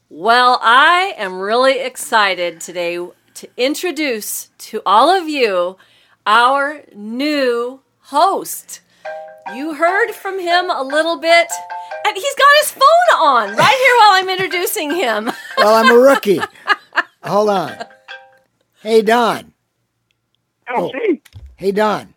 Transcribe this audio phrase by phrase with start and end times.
[0.10, 5.78] Well, I am really excited today to introduce to all of you
[6.26, 8.82] our new host.
[9.54, 11.52] You heard from him a little bit,
[12.08, 15.32] and he's got his phone on right here while I'm introducing him.
[15.58, 16.40] Well, I'm a rookie.
[17.24, 17.86] Hold on.
[18.82, 19.54] Hey, Don.
[20.68, 20.92] Oh,
[21.56, 22.16] Hey, Don.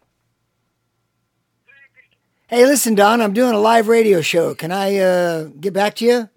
[2.55, 4.55] Hey, listen, Don, I'm doing a live radio show.
[4.55, 6.29] Can I uh, get back to you?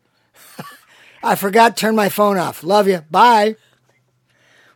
[1.24, 2.64] I forgot to turn my phone off.
[2.64, 3.02] Love you.
[3.12, 3.56] Bye.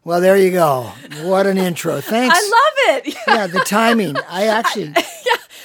[0.04, 0.92] Well, there you go.
[1.24, 2.00] What an intro.
[2.02, 2.38] Thanks.
[2.38, 3.18] I love it.
[3.26, 4.18] yeah, the timing.
[4.30, 4.94] I actually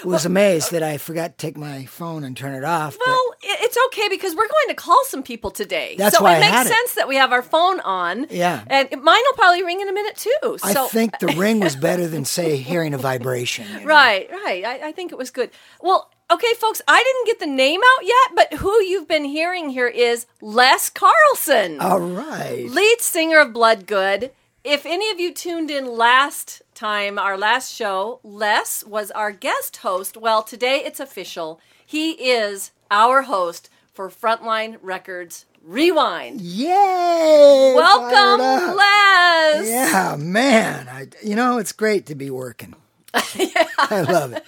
[0.04, 2.96] was amazed that I forgot to take my phone and turn it off.
[3.04, 5.94] Well, it's okay because we're going to call some people today.
[5.98, 6.70] That's so why it I makes had it.
[6.70, 8.26] sense that we have our phone on.
[8.30, 8.64] Yeah.
[8.68, 10.58] And mine will probably ring in a minute too.
[10.62, 13.66] I think the ring was better than, say, hearing a vibration.
[13.72, 13.86] you know?
[13.86, 14.64] Right, right.
[14.64, 15.50] I, I think it was good.
[15.80, 19.70] Well, okay, folks, I didn't get the name out yet, but who you've been hearing
[19.70, 22.66] here is Les Carlsen, All right.
[22.68, 24.30] lead singer of Bloodgood.
[24.64, 29.78] If any of you tuned in last time, our last show, Les was our guest
[29.78, 30.16] host.
[30.16, 31.58] Well, today it's official.
[31.84, 36.40] He is our host for Frontline Records Rewind.
[36.40, 37.72] Yay!
[37.74, 38.76] Welcome.
[38.76, 39.68] Les.
[39.68, 40.86] Yeah, man.
[40.88, 42.74] I, you know, it's great to be working.
[43.14, 44.44] I love it.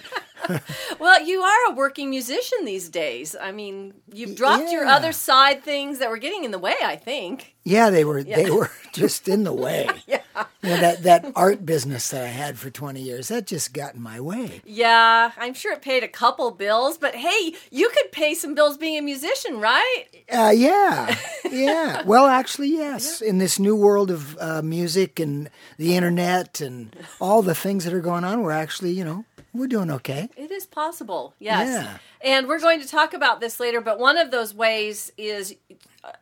[0.99, 3.35] Well, you are a working musician these days.
[3.39, 6.95] I mean, you've dropped your other side things that were getting in the way, I
[6.97, 7.55] think.
[7.63, 9.87] Yeah, they were they were just in the way.
[10.07, 10.21] Yeah.
[10.63, 13.95] You know, that that art business that I had for 20 years, that just got
[13.95, 14.61] in my way.
[14.65, 18.77] Yeah, I'm sure it paid a couple bills, but hey, you could pay some bills
[18.77, 20.05] being a musician, right?
[20.31, 21.15] Uh, yeah,
[21.51, 22.03] yeah.
[22.03, 23.21] Well, actually, yes.
[23.21, 27.93] In this new world of uh, music and the internet and all the things that
[27.93, 30.29] are going on, we're actually, you know, we're doing okay.
[30.37, 31.67] It is possible, yes.
[31.67, 31.97] Yeah.
[32.21, 35.55] And we're going to talk about this later, but one of those ways is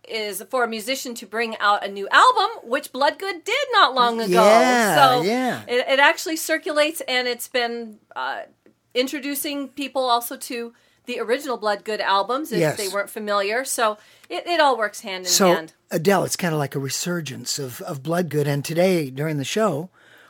[0.08, 4.20] is for a musician to bring out a new album, which Bloodgood did not long
[4.20, 4.32] ago.
[4.44, 5.62] Yeah, so yeah.
[5.68, 8.42] It, it actually circulates, and it's been uh,
[8.94, 10.74] introducing people also to
[11.06, 12.78] the original Bloodgood albums if Yes.
[12.78, 13.64] they weren't familiar.
[13.64, 13.98] So
[14.30, 15.74] it, it all works hand in So, hand.
[15.92, 18.48] Adele, it's kind of like a resurgence of, of Bloodgood.
[18.48, 19.90] And today, during the show,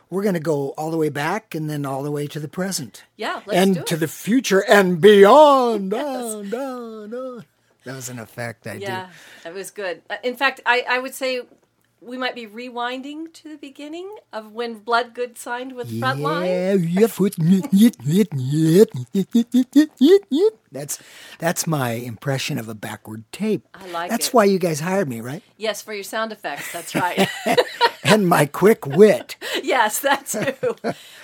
[0.09, 2.47] we're going to go all the way back and then all the way to the
[2.47, 3.03] present.
[3.15, 3.87] Yeah, let's and do it.
[3.87, 5.93] to the future and beyond.
[5.93, 7.45] On, on, on.
[7.83, 9.09] That was an effect I Yeah,
[9.43, 10.01] that was good.
[10.09, 11.41] Uh, In fact, I, I would say
[12.01, 16.45] we might be rewinding to the beginning of when Bloodgood signed with Frontline.
[16.45, 16.75] Yeah,
[20.29, 20.99] yeah, That's
[21.39, 23.67] that's my impression of a backward tape.
[23.73, 24.33] I like That's it.
[24.33, 25.41] why you guys hired me, right?
[25.57, 26.71] Yes, for your sound effects.
[26.71, 27.27] That's right.
[28.03, 29.37] and my quick wit.
[29.63, 30.75] yes, that's true.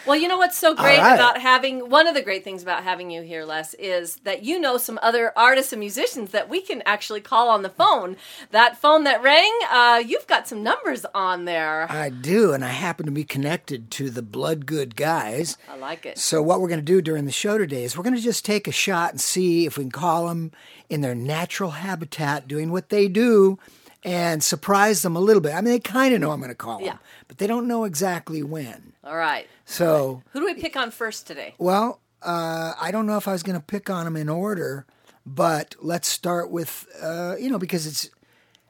[0.06, 1.14] Well, you know what's so great right.
[1.14, 4.60] about having one of the great things about having you here, Les, is that you
[4.60, 8.18] know some other artists and musicians that we can actually call on the phone.
[8.52, 11.86] That phone that rang, uh, you've got some numbers on there.
[11.92, 15.58] I do, and I happen to be connected to the Bloodgood guys.
[15.70, 16.18] I like it.
[16.18, 18.46] So what we're going to do during the show today is we're going to just
[18.46, 20.52] take a shot and see if we can call them
[20.90, 23.60] in their natural habitat, doing what they do,
[24.04, 25.54] and surprise them a little bit.
[25.54, 26.98] I mean, they kind of know I'm going to call them, Yeah.
[27.28, 28.94] but they don't know exactly when.
[29.04, 29.48] All right.
[29.66, 31.56] So, Who do we pick on first today?
[31.58, 34.86] well, uh, I don't know if I was going to pick on them in order,
[35.26, 38.10] but let's start with, uh, you know, because it's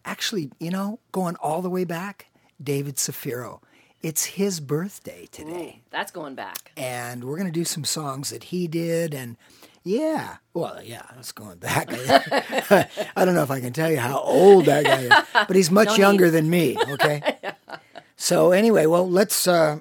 [0.05, 2.27] actually, you know, going all the way back,
[2.61, 3.61] David Zaffiro.
[4.01, 5.81] It's his birthday today.
[5.89, 6.71] That's going back.
[6.75, 9.37] and we're going to do some songs that he did and
[9.85, 11.89] yeah well yeah it's going back
[13.17, 15.69] i don't know if i can tell you how old that guy is but he's
[15.69, 17.37] much No younger than me okay
[18.15, 19.79] so anyway well let's uh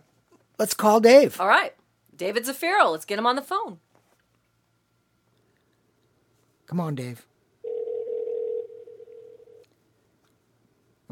[0.58, 1.72] let's call dave All right.
[2.16, 3.78] David Zaffiro, let's get him on the phone.
[6.66, 7.24] come on dave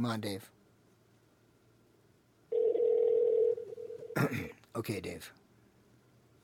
[0.00, 0.50] come on dave
[4.76, 5.30] okay dave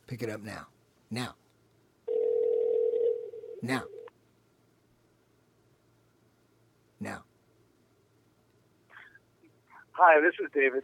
[0.06, 0.66] pick it up now
[1.10, 1.34] now
[3.62, 3.84] now
[7.00, 7.22] now
[9.98, 10.82] Hi, this is David.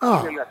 [0.00, 0.44] Oh,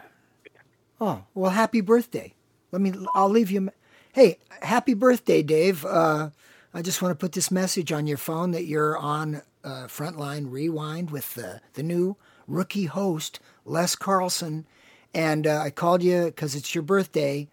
[1.00, 2.34] oh, well, happy birthday.
[2.74, 3.70] Let me, I'll leave you.
[4.12, 5.86] Hey, happy birthday, Dave.
[5.86, 6.32] Uh,
[6.74, 10.52] I just want to put this message on your phone that you're on uh, Frontline
[10.52, 12.18] Rewind with the, the new
[12.48, 14.66] rookie host, Les Carlsen.
[15.14, 17.50] And uh, I called you because it's your birthday,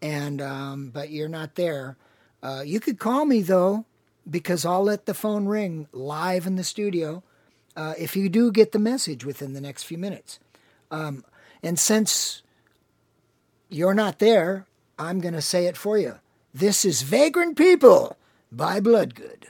[0.00, 1.96] and um, but you're not there.
[2.42, 3.84] Uh, you could call me, though,
[4.28, 7.22] because I'll let the phone ring live in the studio
[7.76, 10.38] uh, if you do get the message within the next few minutes.
[10.90, 11.24] Um,
[11.62, 12.42] and since
[13.68, 14.66] you're not there,
[14.98, 16.18] I'm going to say it for you.
[16.54, 18.16] This is Vagrant People
[18.50, 19.48] by Bloodgood.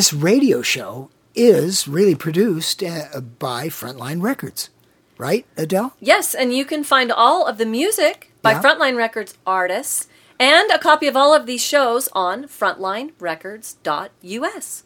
[0.00, 4.70] This radio show is really produced uh, by Frontline Records,
[5.18, 5.94] right, Adele?
[6.00, 8.62] Yes, and you can find all of the music by Yeah.
[8.62, 14.84] Frontline Records artists and a copy of all of these shows on frontlinerecords.us.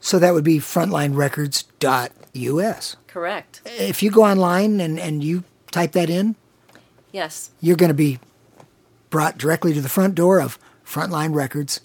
[0.00, 2.96] So that would be frontlinerecords.us.
[3.06, 3.60] Correct.
[3.64, 6.36] If you go online and, and you type that in,
[7.10, 7.52] Yes.
[7.62, 8.18] you're going to be
[9.08, 11.80] brought directly to the front door of Frontline Records.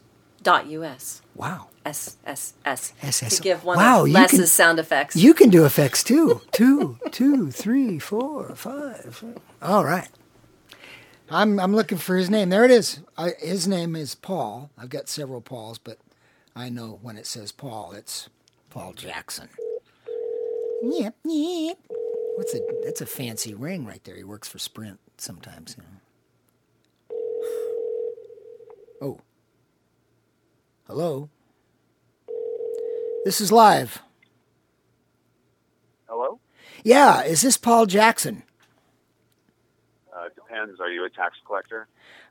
[1.88, 2.18] Dot .us.
[2.26, 2.32] Wow.
[2.32, 3.24] S S S.
[3.24, 3.36] SS.
[3.38, 5.16] To give one Wow, of you Les's can- sound effects.
[5.16, 6.42] You can do effects too.
[6.52, 9.24] Two, two, three, four, five.
[9.62, 10.10] All right.
[11.30, 12.50] I'm I'm looking for his name.
[12.50, 13.00] There it is.
[13.18, 14.70] I, his name is Paul.
[14.78, 15.98] I've got several Pauls, but
[16.56, 18.30] I know when it says Paul, it's
[18.70, 19.50] Paul Jackson.
[20.84, 21.78] Yep, yep.
[22.36, 24.16] What's a that's a fancy ring right there.
[24.16, 25.76] He works for Sprint sometimes.
[25.78, 25.90] You know.
[29.02, 29.20] Oh.
[30.88, 31.30] Hello.
[33.26, 34.02] This is live.
[36.08, 36.40] Hello?
[36.84, 38.44] Yeah, is this Paul Jackson?
[40.16, 40.80] Uh, depends.
[40.80, 41.88] Are you a tax collector?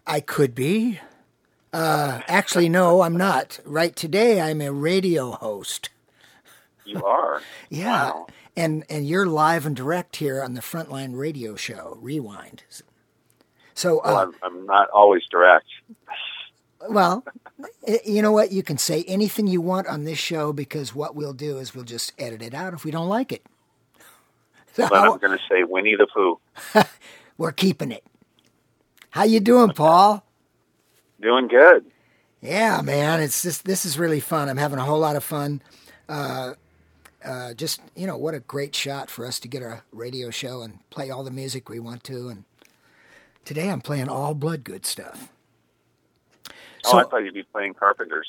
[0.06, 1.00] I could be.
[1.72, 3.60] Uh, actually, no, I'm not.
[3.64, 5.90] Right today, I'm a radio host.
[6.84, 7.42] You are.
[7.68, 8.26] Yeah, Wow.
[8.56, 12.62] and and you're live and direct here on the Frontline Radio Show, Rewind.
[13.74, 15.66] So, Well, uh, I'm, I'm not always direct.
[16.88, 17.24] Well,
[18.04, 18.52] you know what?
[18.52, 21.84] You can say anything you want on this show because what we'll do is we'll
[21.84, 23.44] just edit it out if we don't like it.
[24.74, 26.38] So But I'm going to say Winnie the Pooh.
[27.38, 28.04] we're keeping it.
[29.08, 30.22] How you doing, Paul?
[31.18, 31.86] Doing good.
[32.42, 34.50] Yeah, man, it's just this is really fun.
[34.50, 35.62] I'm having a whole lot of fun.
[36.10, 36.52] Uh,
[37.24, 40.60] uh, just you know, what a great shot for us to get a radio show
[40.60, 42.28] and play all the music we want to.
[42.28, 42.44] And
[43.44, 45.32] today I'm playing all Bloodgood stuff.
[46.86, 48.28] Oh, I thought you'd be playing Carpenters.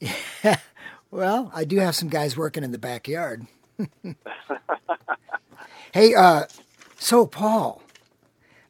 [0.00, 0.58] Yeah.
[1.10, 3.46] Well, I do have some guys working in the backyard.
[5.92, 6.46] hey, uh,
[6.98, 7.82] so Paul,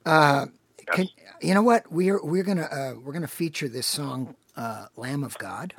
[0.04, 0.46] uh,
[0.92, 1.08] can,
[1.40, 1.90] you know what?
[1.90, 5.72] We're we're gonna uh, we're gonna feature this song, uh, "Lamb of God."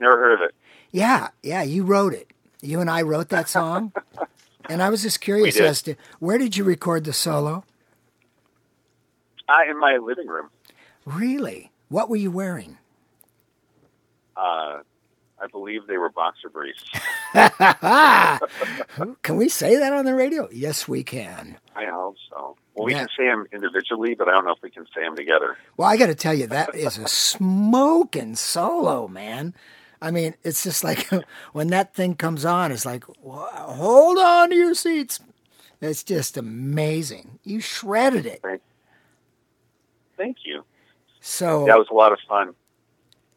[0.00, 0.54] Never heard of it.
[0.90, 2.32] Yeah, yeah, you wrote it.
[2.60, 3.92] You and I wrote that song,
[4.68, 7.64] and I was just curious as to where did you record the solo?
[9.48, 10.48] Uh, in my living room.
[11.04, 11.70] Really?
[11.88, 12.78] What were you wearing?
[14.36, 14.78] Uh,
[15.40, 16.84] I believe they were boxer briefs.
[19.22, 20.48] Can we say that on the radio?
[20.52, 21.56] Yes, we can.
[21.74, 22.56] I hope so.
[22.74, 23.00] Well, we Yeah.
[23.00, 25.56] can say them individually, but I don't know if we can say them together.
[25.76, 29.54] Well, I got to tell you, that is a smoking solo, man.
[30.00, 31.08] I mean, it's just like
[31.52, 35.20] when that thing comes on, it's like, hold on to your seats.
[35.80, 37.38] It's just amazing.
[37.42, 38.42] You shredded it.
[40.16, 40.64] Thank you.
[41.24, 42.54] So, That was a lot of fun.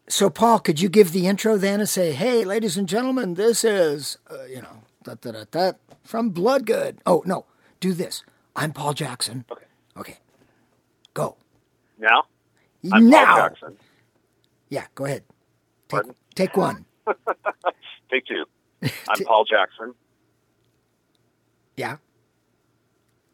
[0.09, 3.63] so Paul, could you give the intro then and say, "Hey, ladies and gentlemen, this
[3.63, 5.71] is, uh, you know, da da da da
[6.03, 7.45] from Bloodgood." Oh no,
[7.79, 8.23] do this.
[8.55, 9.45] I'm Paul Jackson.
[9.51, 9.65] Okay.
[9.97, 10.17] Okay,
[11.13, 11.37] go
[11.99, 12.23] Now,
[12.91, 13.25] I'm now.
[13.25, 13.77] Paul Jackson.
[14.69, 15.23] Yeah, go ahead.
[15.87, 16.01] Take,
[16.33, 16.85] take one.
[18.11, 18.45] Take two.
[19.09, 19.93] I'm Paul Jackson,
[21.77, 21.97] Yeah.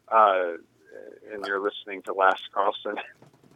[0.08, 0.52] uh,
[1.32, 2.96] and you're listening to Last Carlsen.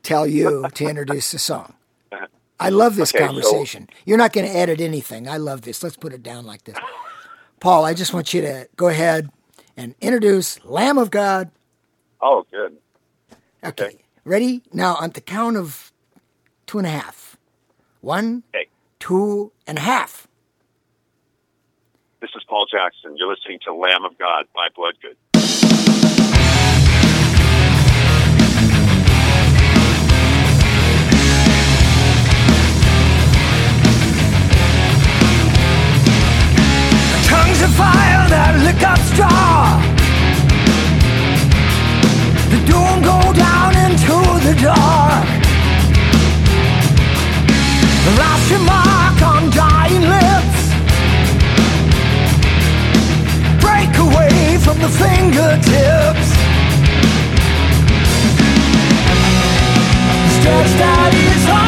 [0.06, 1.74] tell you to introduce the song.
[2.12, 2.26] Uh-huh.
[2.60, 3.88] I love this Okay, so- conversation.
[4.04, 5.28] You're not going to edit anything.
[5.28, 5.82] I love this.
[5.82, 6.76] Let's put it down like this.
[7.60, 9.30] Paul, I just want you to go ahead
[9.76, 11.50] and introduce Lamb of God.
[12.20, 12.76] Oh, good.
[13.64, 13.84] Okay.
[13.86, 13.96] Okay.
[14.24, 14.62] Ready?
[14.72, 15.92] Now, on the count of
[16.66, 17.36] two and a half.
[18.00, 18.68] One, Okay.
[18.98, 20.26] two and a half.
[22.20, 23.16] This is Paul Jackson.
[23.16, 25.16] You're listening to Lamb of God by Bloodgood.
[44.62, 45.26] Dark.
[48.16, 50.60] Last remark on dying lips.
[53.60, 56.28] Break away from the fingertips.
[60.38, 61.65] Stretched out his arms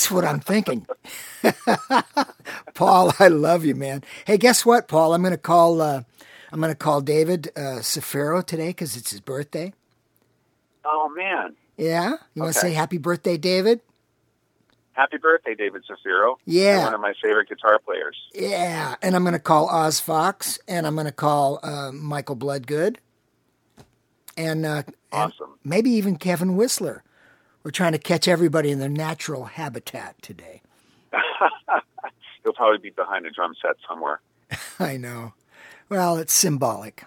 [0.00, 0.86] That's what I'm thinking.
[2.74, 4.02] Paul, I love you, man.
[4.26, 5.12] Hey, guess what, Paul?
[5.12, 5.82] I'm going to call.
[5.82, 6.04] Uh,
[6.50, 9.74] I'm going to call David uh, Zaffiro today because it's his birthday.
[10.86, 11.54] Oh man!
[11.76, 12.68] Yeah, you want to Okay.
[12.68, 13.82] say happy birthday, David?
[14.92, 16.36] Happy birthday, David Zaffiro.
[16.46, 16.84] Yeah.
[16.84, 18.16] One of my favorite guitar players.
[18.34, 22.36] Yeah, and I'm going to call Oz Fox, and I'm going to call uh, Michael
[22.36, 23.00] Bloodgood,
[24.38, 25.58] and, uh, and Awesome.
[25.62, 27.04] maybe even Kevin Whistler.
[27.62, 30.62] We're trying to catch everybody in their natural habitat today.
[32.42, 34.20] He'll probably be behind a drum set somewhere.
[34.78, 35.34] I know.
[35.88, 37.04] Well, it's symbolic.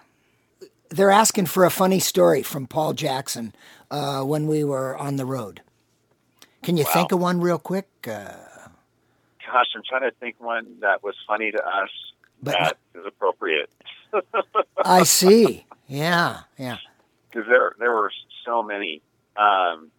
[0.90, 3.52] They're asking for a funny story from Paul Jackson
[3.90, 5.60] uh, when we were on the road.
[6.62, 7.88] Can you think of one real quick?
[8.06, 8.32] Uh,
[9.46, 11.90] Gosh, I'm trying to think one that was funny to us
[12.42, 13.70] But that is appropriate.
[14.84, 15.66] I see.
[15.86, 16.78] Yeah, yeah.
[17.30, 18.10] because there there were
[18.46, 19.02] so many.
[19.36, 19.90] Um,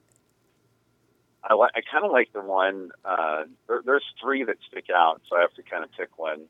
[1.47, 2.89] I li- I kind of like the one.
[3.03, 6.41] Uh, there, there's three that stick out, so I have to kind of pick one.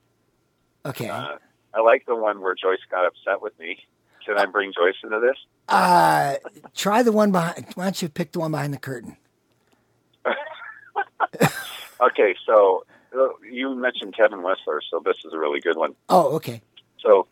[0.86, 1.10] Okay.
[1.10, 1.38] Uh,
[1.73, 3.77] I like the one where Joyce got upset with me.
[4.25, 5.38] Can I bring Joyce into this?
[5.67, 6.36] Uh,
[6.73, 7.65] try the one behind.
[7.75, 9.17] Why don't you pick the one behind the curtain?
[12.01, 12.86] Okay, so
[13.17, 15.95] uh, you mentioned Kevin Whistler, so this is a really good one.
[16.10, 16.62] Oh, okay.
[16.99, 17.27] So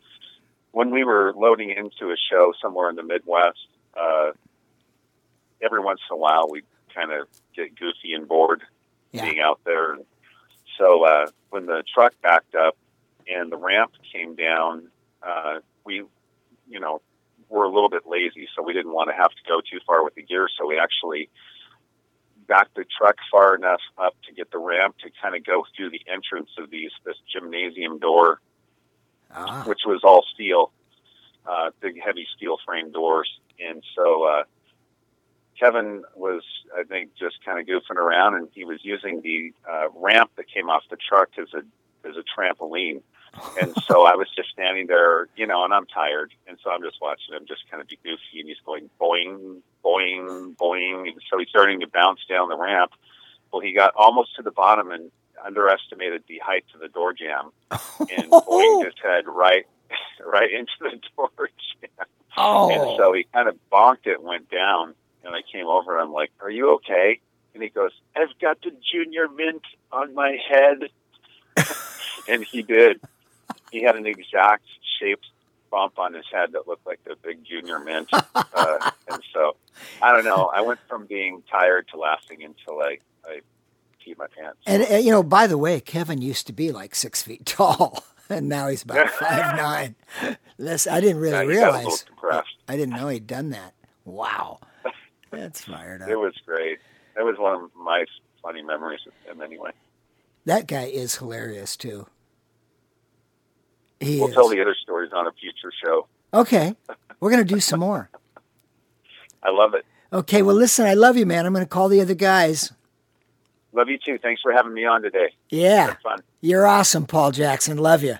[0.72, 3.58] when we were loading into a show somewhere in the Midwest,
[3.94, 4.30] uh,
[5.60, 6.62] every once in a while we
[6.94, 8.62] kind of get goofy and bored
[9.12, 9.22] Yeah.
[9.24, 9.98] being out there.
[10.78, 12.76] So uh, when the truck backed up
[13.28, 14.88] and the ramp came down,
[15.22, 16.02] uh, we,
[16.68, 17.00] you know,
[17.48, 20.02] were a little bit lazy, so we didn't want to have to go too far
[20.04, 20.48] with the gear.
[20.58, 21.28] So we actually
[22.48, 25.90] backed the truck far enough up to get the ramp to kind of go through
[25.90, 28.40] the entrance of these this gymnasium door
[29.30, 30.70] Ah, which was all steel,
[31.46, 33.28] uh, big heavy steel frame doors.
[33.58, 34.44] And so uh,
[35.58, 36.42] Kevin was,
[36.76, 40.48] I think, just kind of goofing around, and he was using the uh, ramp that
[40.48, 41.62] came off the truck as a
[42.08, 43.02] as a trampoline.
[43.60, 46.82] And so I was just standing there, you know, and I'm tired, and so I'm
[46.82, 51.20] just watching him just kind of be goofy, and he's going boing, boing, boing, and
[51.28, 52.92] so he's starting to bounce down the ramp.
[53.52, 55.10] Well, he got almost to the bottom and
[55.44, 59.66] underestimated the height of the door jam and boinged his head right
[60.24, 62.06] right into the door jam.
[62.36, 62.70] Oh.
[62.70, 64.94] And so he kind of bonked it went down.
[65.24, 67.20] And I came over and I'm like, Are you okay?
[67.54, 70.88] And he goes, I've got the junior mint on my head.
[72.28, 73.00] and he did.
[73.70, 74.64] He had an exact
[74.98, 75.26] shaped
[75.70, 78.08] bump on his head that looked like the big junior mint.
[78.56, 79.56] Uh, and so
[80.00, 80.50] I don't know.
[80.54, 83.40] I went from being tired to laughing until I, I
[84.04, 84.58] peed my pants.
[84.64, 88.04] and, and you know, by the way, Kevin used to be like six feet tall,
[88.28, 89.96] and now he's about five nine.
[90.56, 92.44] Listen, I didn't really he got a little realize.
[92.68, 93.74] I didn't know he'd done that.
[94.04, 94.60] Wow,
[95.36, 96.08] that's fired up.
[96.08, 96.78] It was great.
[97.16, 98.04] That was one of my
[98.42, 99.70] funny memories of him anyway.
[100.44, 102.06] That guy is hilarious too.
[104.00, 104.34] He We'll is.
[104.34, 106.06] tell the other stories on a future show.
[106.32, 106.74] Okay,
[107.20, 108.10] we're gonna do some more.
[109.42, 109.84] I love it.
[110.12, 111.46] Okay, well, listen, I love you, man.
[111.46, 112.72] I'm gonna call the other guys.
[113.72, 114.18] Love you too.
[114.18, 115.32] Thanks for having me on today.
[115.50, 116.20] Yeah, fun.
[116.40, 117.78] you're awesome, Paul Jackson.
[117.78, 118.16] Love you.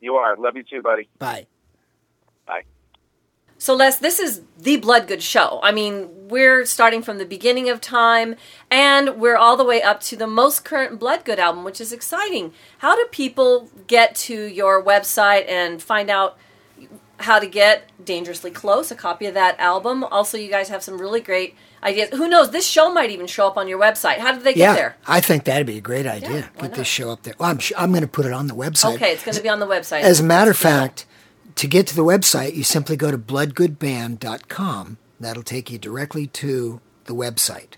[0.00, 0.36] You are.
[0.36, 1.08] Love you too, buddy.
[1.18, 1.32] Bye.
[1.42, 1.46] Bye.
[3.62, 5.60] So, Les, this is the Bloodgood show.
[5.62, 8.34] I mean, we're starting from the beginning of time
[8.72, 12.52] and we're all the way up to the most current Bloodgood album, which is exciting.
[12.78, 16.36] How do people get to your website and find out
[17.20, 20.02] how to get Dangerously Close, a copy of that album?
[20.02, 22.08] Also, you guys have some really great ideas.
[22.10, 22.50] Who knows?
[22.50, 24.18] This show might even show up on your website.
[24.18, 24.96] How did they get Yeah, there?
[25.06, 26.30] I think that'd be a great idea.
[26.30, 26.74] Yeah, Get not?
[26.74, 27.34] this show up there.
[27.38, 28.96] Well, I'm sh- I'm going to put it on the website.
[28.96, 30.00] Okay, it's going to be on the website.
[30.00, 31.06] As a matter of fact,
[31.56, 34.98] to get to the website, you simply go to bloodgoodband.com.
[35.20, 37.74] That'll take you directly to the website,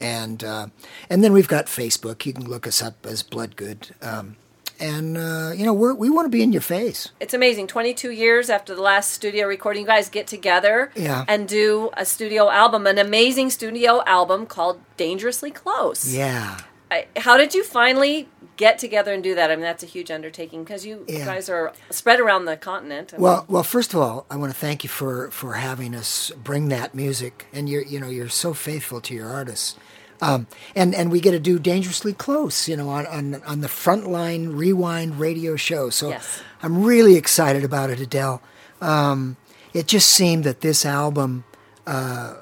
[0.00, 0.68] and uh,
[1.10, 2.24] and then we've got Facebook.
[2.24, 4.36] You can look us up as Bloodgood, um,
[4.80, 7.10] and uh, you know we're, we want to be in your face.
[7.20, 7.66] It's amazing.
[7.66, 11.26] 22 years after the last studio recording, you guys get together Yeah.
[11.28, 16.14] and do a studio album, an amazing studio album called Dangerously Close.
[16.14, 16.58] Yeah.
[16.90, 19.50] I, how did you finally get together and do that?
[19.50, 21.24] I mean, that's a huge undertaking because you Yeah.
[21.24, 23.12] guys are spread around the continent.
[23.14, 26.30] I Well, well, first of all, I want to thank you for, for having us
[26.42, 29.76] bring that music, and you're you know you're so faithful to your artists,
[30.22, 33.68] um, and and we get to do dangerously close, you know, on on, on the
[33.68, 35.90] frontline rewind radio show.
[35.90, 36.40] So Yes.
[36.62, 38.42] I'm really excited about it, Adele.
[38.80, 39.36] Um,
[39.74, 41.44] it just seemed that this album,
[41.86, 42.34] uh,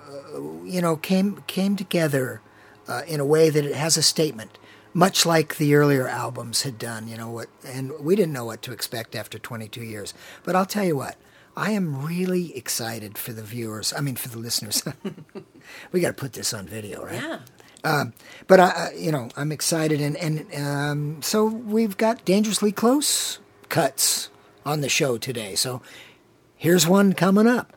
[0.64, 2.40] you know, came came together
[2.88, 4.58] uh, in a way that it has a statement,
[4.94, 7.08] much like the earlier albums had done.
[7.08, 10.14] You know what, and we didn't know what to expect after 22 years.
[10.44, 11.16] But I'll tell you what,
[11.56, 13.92] I am really excited for the viewers.
[13.96, 14.82] I mean, for the listeners.
[15.92, 17.22] we got to put this on video, right?
[17.22, 17.38] Yeah.
[17.84, 18.14] Um,
[18.46, 24.28] but I, you know, I'm excited, and and um, so we've got dangerously close cuts
[24.64, 25.54] on the show today.
[25.54, 25.80] So
[26.56, 27.75] here's one coming up.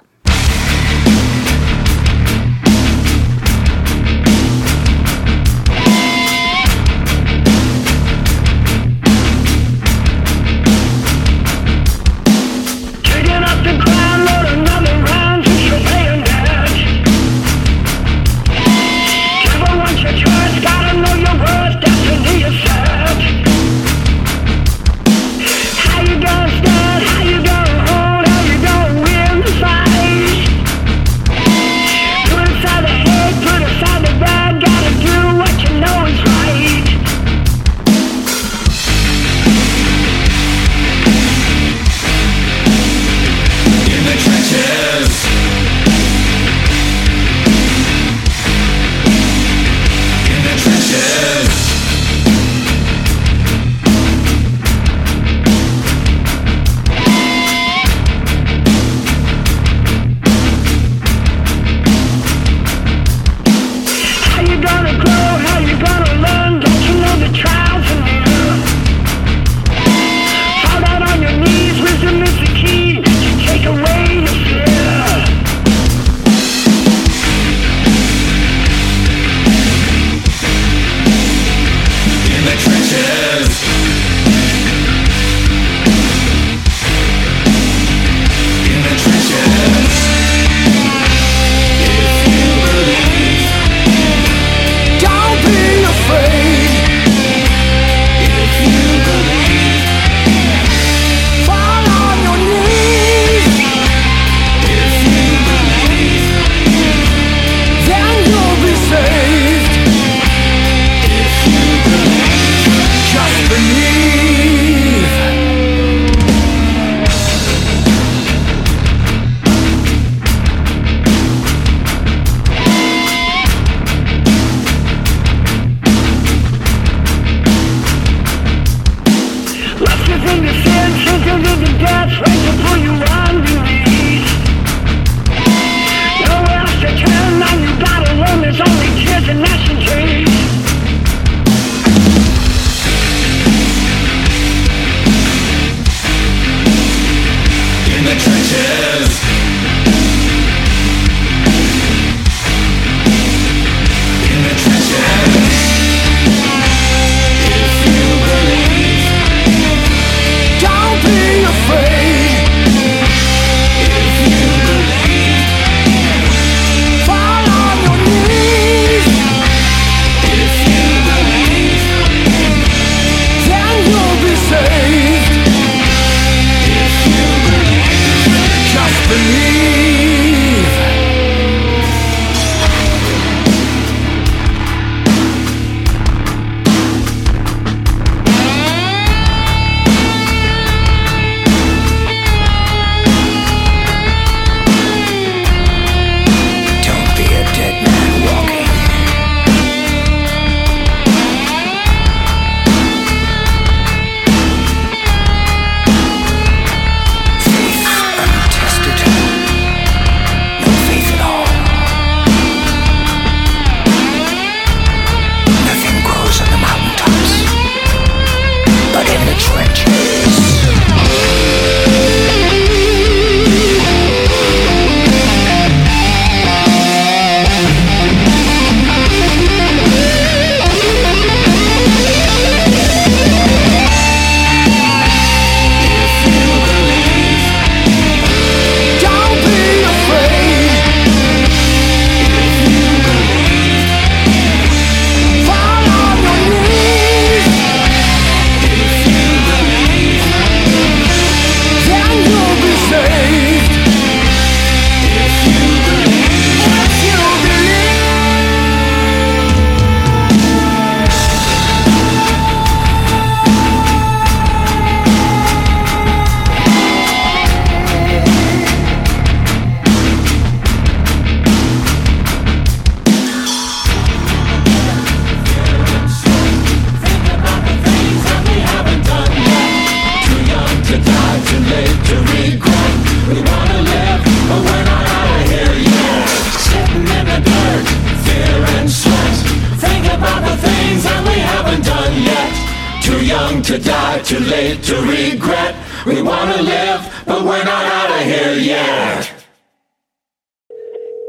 [293.70, 295.76] To die, too late to regret.
[296.04, 299.32] We wanna live, but we're not out of here yet.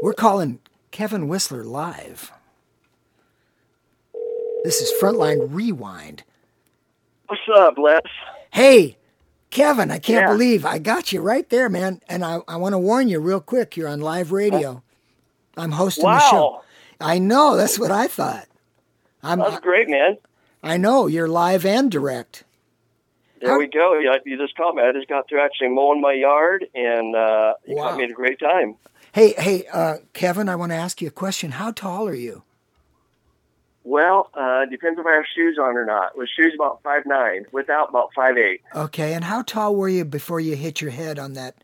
[0.01, 0.57] We're calling
[0.89, 2.31] Kevin Whistler live.
[4.63, 6.23] This is Frontline Rewind.
[7.27, 8.01] What's up, Les?
[8.49, 8.97] Hey,
[9.51, 10.31] Kevin, I can't Yeah.
[10.31, 12.01] believe I got you right there, man.
[12.09, 14.81] And I, I want to warn you real quick you're on live radio.
[15.55, 16.63] I'm hosting the show.
[16.99, 18.47] I know, that's what I thought.
[19.21, 20.17] I'm, That's great, man.
[20.63, 22.43] I know, you're live and direct.
[23.41, 23.97] There How- we go.
[23.99, 24.83] You, you just caught me.
[24.83, 27.89] I just got through actually mowing my yard, and uh, you Wow.
[27.89, 28.75] caught me at a great time.
[29.13, 31.51] Hey, hey, uh, Kevin, I want to ask you a question.
[31.51, 32.43] How tall are you?
[33.83, 36.15] Well, uh, depends if I have shoes on or not.
[36.15, 37.45] With shoes, about five nine.
[37.51, 38.61] Without, about five eight.
[38.75, 41.55] Okay, and how tall were you before you hit your head on that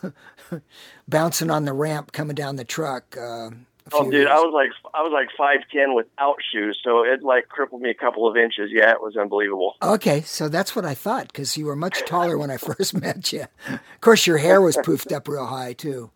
[1.08, 3.16] bouncing on the ramp coming down the truck?
[3.20, 3.50] Uh,
[3.92, 7.22] Oh, dude, years- I was like I was like five ten without shoes, so it
[7.22, 8.70] like crippled me a couple of inches.
[8.72, 9.76] Yeah, it was unbelievable.
[9.82, 13.32] Okay, so that's what I thought because you were much taller when I first met
[13.32, 13.44] you.
[13.68, 16.10] Of course, your hair was poofed up real high too.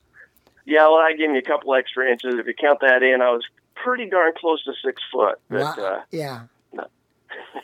[0.65, 2.35] Yeah, well, I gave me a couple extra inches.
[2.37, 3.43] If you count that in, I was
[3.75, 5.39] pretty darn close to six foot.
[5.49, 5.85] But Wow.
[5.85, 6.41] uh, yeah.
[6.73, 6.87] no.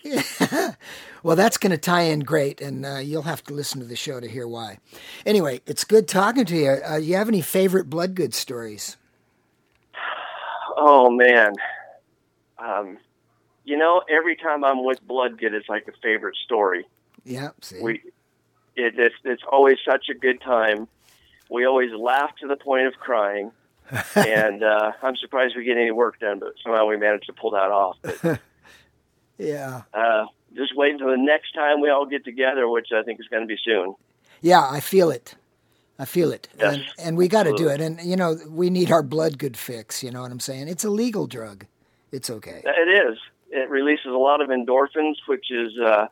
[1.23, 3.97] well, that's going to tie in great, and uh, you'll have to listen to the
[3.97, 4.79] show to hear why.
[5.27, 6.77] Anyway, it's good talking to you.
[6.89, 8.97] Uh, you have any favorite Bloodgood stories?
[10.77, 11.55] Oh man,
[12.59, 12.99] um,
[13.65, 16.87] you know, every time I'm with Bloodgood, it's like a favorite story.
[17.25, 17.81] Yeah, see.
[17.81, 17.95] We,
[18.77, 20.89] it, it's it's always such a good time.
[21.51, 23.53] We always laugh to the point of crying,
[24.15, 27.53] and uh, I'm surprised we get any work done, but somehow we managed to pull
[27.53, 27.97] that off.
[28.03, 28.41] But,
[29.39, 29.83] yeah.
[29.93, 33.29] uh, just wait until the next time we all get together, which I think is
[33.29, 33.95] going to be soon.
[34.41, 35.35] Yeah, I feel it.
[35.99, 36.49] I feel it.
[36.59, 37.81] Yes, and, and we got to do it.
[37.81, 40.03] And, you know, we need our Bloodgood fix.
[40.03, 40.69] You know what I'm saying?
[40.69, 41.67] It's a legal drug.
[42.11, 42.63] It's okay.
[42.65, 43.19] It is.
[43.51, 46.09] It releases a lot of endorphins, which is uh,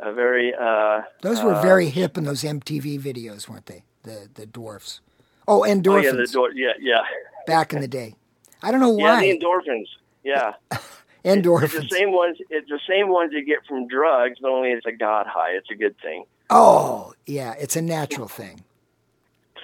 [0.00, 3.84] a very uh, Those were uh, very hip in those MTV videos, weren't they?
[4.02, 5.00] The the dwarfs.
[5.46, 5.86] Oh, endorphins.
[5.86, 7.02] Oh, yeah, the door, yeah, yeah,
[7.46, 8.14] back in the day.
[8.62, 9.22] I don't know why.
[9.22, 9.86] yeah, the endorphins.
[10.24, 10.52] Yeah,
[11.24, 11.64] endorphins.
[11.64, 12.38] it's the same ones.
[12.50, 15.52] It's the same ones you get from drugs, but only it's a god high.
[15.52, 16.24] It's a good thing.
[16.50, 18.62] Oh, yeah, it's a natural thing.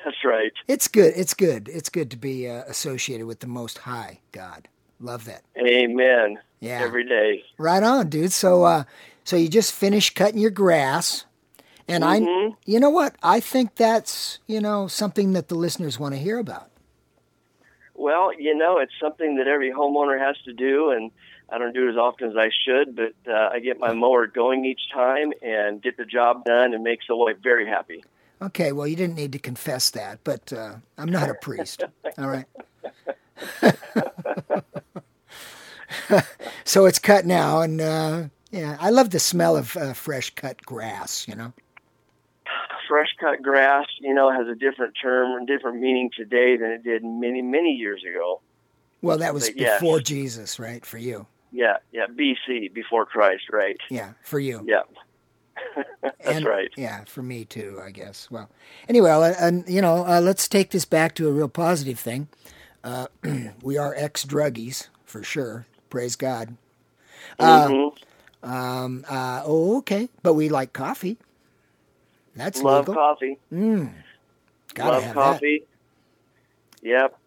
[0.05, 0.53] That's right.
[0.67, 1.13] It's good.
[1.17, 1.69] It's good.
[1.69, 4.69] It's good to be uh, associated with the Most High God.
[5.01, 5.43] Love that.
[5.59, 6.39] Amen.
[6.61, 6.81] Yeah.
[6.83, 7.45] Every day.
[7.57, 8.33] Right on, dude.
[8.33, 8.85] So, uh,
[9.25, 11.25] so you just finished cutting your grass,
[11.87, 12.17] and I,
[12.65, 13.15] you know what?
[13.23, 16.71] I think that's you know something that the listeners want to hear about.
[17.95, 21.11] Well, you know, it's something that every homeowner has to do, and
[21.51, 24.27] I don't do it as often as I should, but uh, I get my mower
[24.27, 28.05] going each time and get the job done and makes the wife very happy.
[28.41, 31.83] Okay, well, you didn't need to confess that, but uh, I'm not a priest.
[32.19, 32.47] All right.
[36.65, 40.65] so it's cut now, and uh, yeah, I love the smell of uh, fresh cut
[40.65, 41.27] grass.
[41.27, 41.53] You know.
[42.89, 46.83] Fresh cut grass, you know, has a different term and different meaning today than it
[46.83, 48.41] did many, many years ago.
[49.03, 49.81] Well, that was But yes.
[49.81, 50.85] before Jesus, right?
[50.87, 51.27] For you.
[51.53, 53.77] Yeah, yeah, BC, before Christ, right?
[53.91, 54.65] Yeah, for you.
[54.67, 54.83] Yeah.
[56.03, 56.71] That's And- right.
[56.77, 58.31] Yeah, for me too, I guess.
[58.31, 58.49] Well,
[58.89, 62.29] anyway, uh, and you know, uh, let's take this back to a real positive thing.
[62.85, 63.07] Uh,
[63.63, 65.67] we are ex druggies for sure.
[65.91, 66.57] Praise God.
[67.41, 67.97] Mhm.
[68.43, 71.19] Um, uh, oh, okay, but we like coffee.
[72.37, 72.95] That's Love legal.
[72.95, 73.39] coffee.
[73.51, 75.65] Gotta Love have coffee.
[76.83, 77.19] Yep.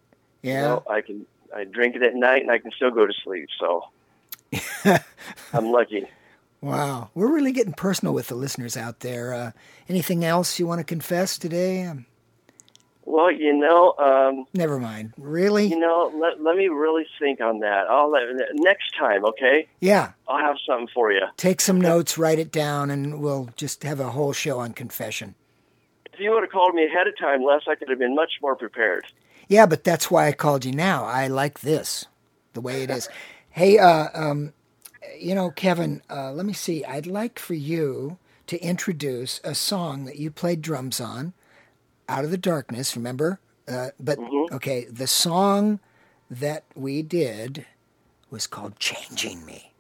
[0.42, 0.62] Yeah.
[0.62, 3.50] No, I can I drink it at night and I can still go to sleep.
[3.60, 3.84] So
[5.54, 6.08] I'm lucky.
[6.62, 9.34] Wow, we're really getting personal with the listeners out there.
[9.34, 9.52] Uh,
[9.90, 11.86] anything else you want to confess today?
[11.86, 12.06] Um,
[13.04, 15.14] Well, you know, um, never mind.
[15.18, 15.66] Really?
[15.66, 17.88] you know, let, let me really think on that.
[17.90, 18.22] I'll let,
[18.54, 19.68] next time, okay?
[19.80, 20.12] yeah.
[20.28, 21.22] I'll have something for you.
[21.36, 25.34] Take some notes, write it down, and we'll just have a whole show on confession.
[26.14, 28.34] If you would have called me ahead of time, Les, I could have been much
[28.42, 29.06] more prepared.
[29.48, 31.06] Yeah, but that's why I called you now.
[31.06, 32.06] I like this,
[32.54, 33.10] the way it is.
[33.50, 34.54] hey, uh, um,
[35.20, 36.84] you know, Kevin, uh, let me see.
[36.86, 41.34] I'd like for you to introduce a song that you played drums on,
[42.10, 43.40] "Out of the Darkness." Remember?
[43.68, 44.20] Uh, but
[44.52, 45.80] okay, the song
[46.30, 47.66] that we did
[48.30, 49.74] was called "Changing Me,"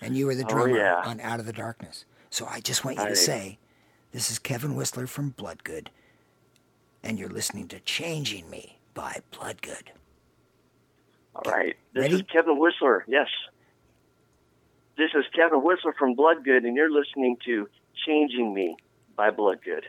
[0.00, 1.02] and you were the Oh, drummer yeah.
[1.04, 3.58] on "Out of the Darkness." So I just want you to say,
[4.12, 5.90] "This is Kevin Whistler from Bloodgood."
[7.04, 9.90] and you're listening to Changing Me by Bloodgood.
[11.34, 11.76] All right.
[11.94, 12.14] This Ready?
[12.14, 13.04] is Kevin Whistler.
[13.08, 13.26] Yes.
[14.94, 17.66] This is Kevin Whistler from Bloodgood, and you're listening to
[18.06, 18.76] Changing Me
[19.16, 19.86] by Bloodgood.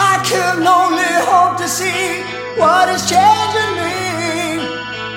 [0.00, 2.24] I can only hope to see
[2.58, 4.66] what is changing me.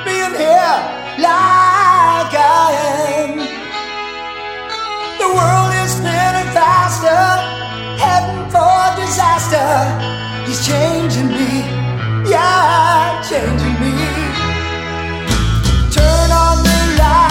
[0.05, 0.77] Being here
[1.17, 2.69] like I
[3.17, 3.37] am.
[5.17, 6.20] The world is for
[9.12, 9.67] disaster.
[10.47, 11.52] He's changing me,
[12.32, 13.91] yeah, changing me.
[15.91, 17.30] Turn on the light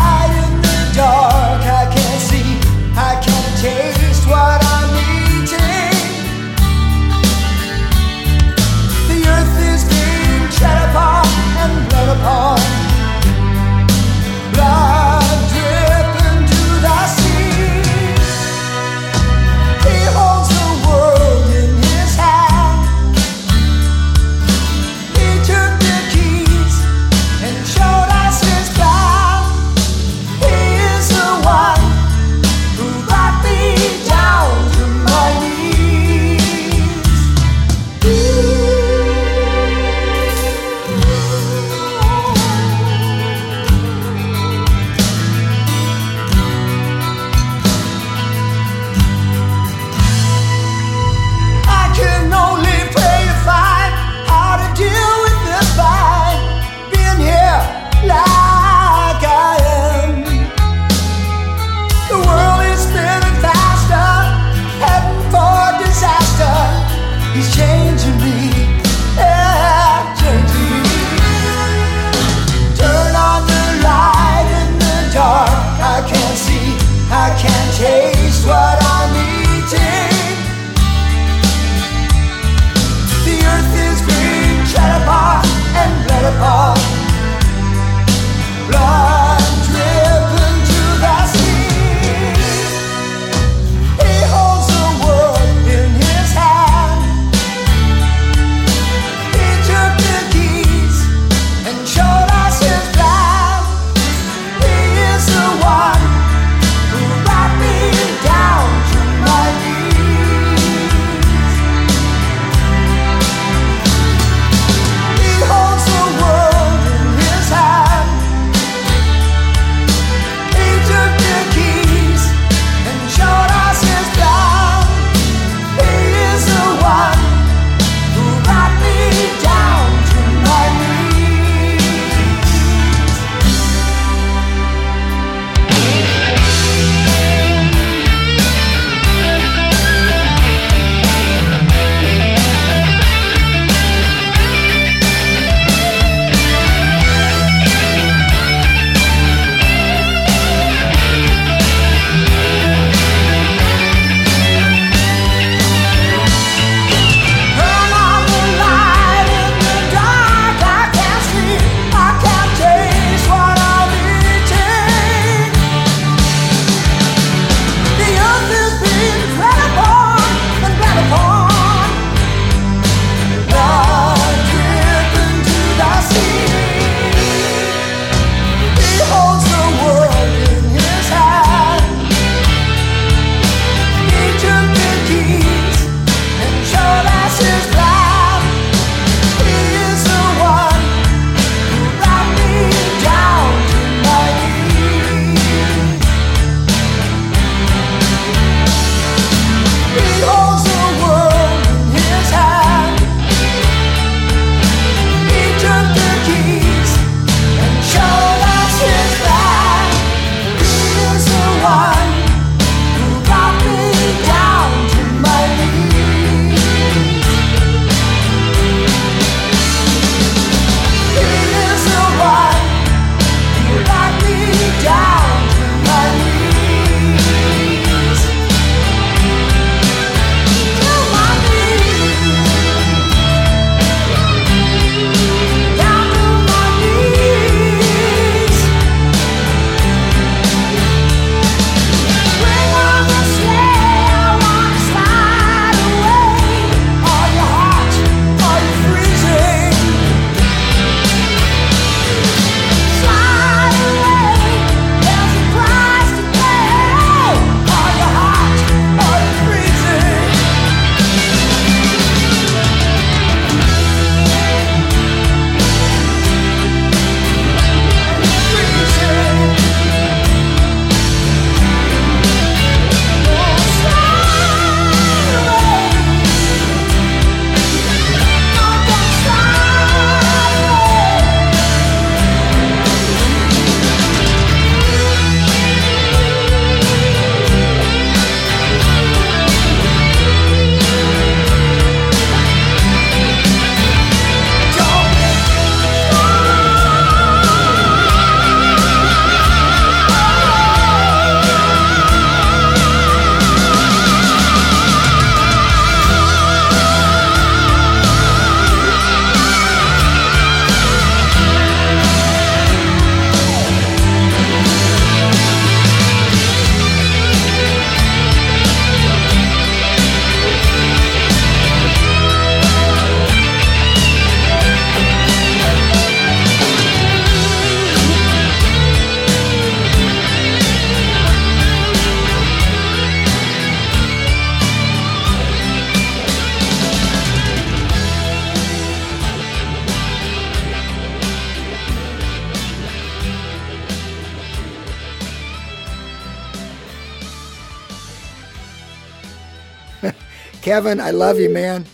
[350.63, 351.87] Kevin, I love you, man.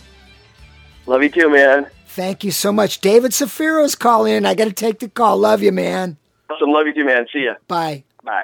[1.05, 1.87] Love you too, man.
[2.07, 2.99] Thank you so much.
[2.99, 4.45] David Zaffiro's calling in.
[4.45, 5.37] I got to take the call.
[5.37, 6.17] Love you, man.
[6.49, 6.71] Awesome.
[6.71, 7.27] Love you too, man.
[7.31, 7.53] See ya.
[7.67, 8.03] Bye.
[8.23, 8.43] Bye.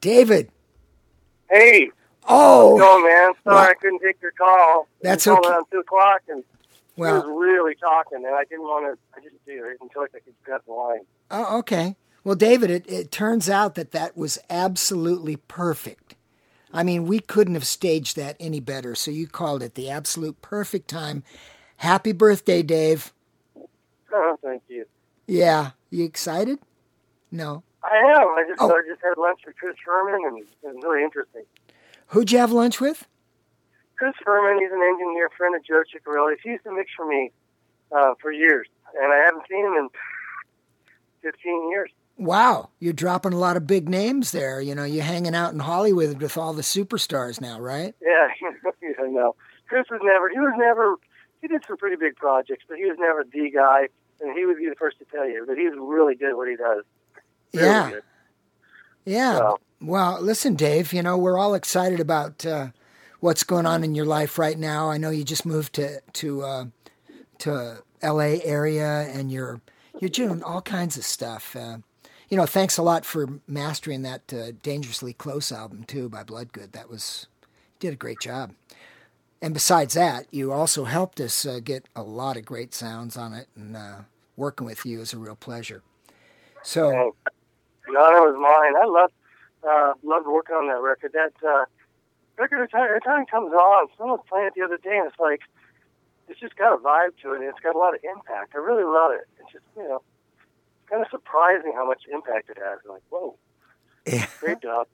[0.00, 0.50] David.
[1.50, 1.90] Hey,
[2.30, 3.32] Oh, no, man.
[3.42, 4.86] Sorry Well- I couldn't take your call.
[5.00, 5.54] That's you called okay.
[5.54, 6.44] around two o'clock, and
[6.94, 8.98] he was really talking, and I didn't want to.
[9.18, 11.00] I just didn't feel like I could cut the line.
[11.30, 11.96] oh, okay.
[12.24, 16.07] Well, David, it, it turns out that that was absolutely perfect.
[16.72, 18.94] I mean, we couldn't have staged that any better.
[18.94, 21.22] So you called it the absolute perfect time.
[21.78, 23.12] Happy birthday, Dave.
[24.12, 24.84] Oh, thank you.
[25.26, 25.70] Yeah.
[25.90, 26.58] You excited?
[27.30, 27.62] No.
[27.82, 28.28] I am.
[28.28, 28.70] I just Oh.
[28.70, 31.44] I just had lunch with Chris Furman, and it was really interesting.
[32.08, 33.06] Who'd you have lunch with?
[33.96, 36.40] Chris Furman, he's an engineer, friend of Joe Chiccarelli's.
[36.42, 37.30] He used to mix for me
[37.92, 38.66] uh, for years,
[39.00, 39.88] and I haven't seen him in
[41.22, 41.90] 15 years.
[42.18, 44.60] Wow, you're dropping a lot of big names there.
[44.60, 47.94] You know, you're hanging out in Hollywood with all the superstars now, right?
[48.02, 48.28] Yeah,
[48.82, 49.36] yeah, no.
[49.68, 50.96] Chris was never, he was never,
[51.40, 53.88] he did some pretty big projects, but he was never the guy,
[54.20, 56.48] and he would be the first to tell you, but he's really good at what
[56.48, 56.84] he does.
[57.54, 58.02] Really yeah, good.
[59.04, 59.36] yeah.
[59.38, 60.92] So- Well, listen, Dave.
[60.92, 62.68] You know, we're all excited about uh,
[63.20, 64.90] what's going on in your life right now.
[64.90, 66.64] I know you just moved to to uh,
[67.40, 68.42] to L.A.
[68.42, 69.60] area, and you're
[70.00, 71.54] you're doing all kinds of stuff.
[71.56, 71.78] Uh,
[72.28, 76.72] you know, thanks a lot for mastering that uh, "Dangerously Close" album too by Bloodgood.
[76.72, 77.26] That was
[77.78, 78.52] did a great job.
[79.40, 83.32] And besides that, you also helped us uh, get a lot of great sounds on
[83.32, 83.98] it, and uh,
[84.36, 85.82] working with you is a real pleasure.
[86.62, 86.90] So.
[86.90, 87.12] And
[87.86, 88.74] the honor was mine.
[88.76, 89.12] I loved,
[89.62, 91.12] uh, loved working on that record.
[91.14, 91.64] That uh,
[92.36, 92.68] record, every
[93.00, 95.40] time, it comes on, someone was playing it the other day, and it's like,
[96.28, 98.54] it's just got a vibe to it, and it's got a lot of impact.
[98.54, 99.26] I really love it.
[99.40, 100.02] It's just, you know,
[100.90, 102.78] kind of surprising how much impact it has.
[102.88, 103.36] Like, whoa,
[104.06, 104.26] Yeah.
[104.40, 104.86] great job.